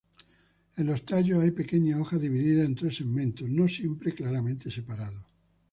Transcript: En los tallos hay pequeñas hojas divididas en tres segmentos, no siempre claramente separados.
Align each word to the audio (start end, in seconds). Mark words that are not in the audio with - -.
En 0.77 0.87
los 0.87 1.05
tallos 1.05 1.43
hay 1.43 1.51
pequeñas 1.51 1.99
hojas 1.99 2.19
divididas 2.19 2.65
en 2.65 2.73
tres 2.73 2.95
segmentos, 2.95 3.47
no 3.47 3.67
siempre 3.67 4.15
claramente 4.15 4.71
separados. 4.71 5.23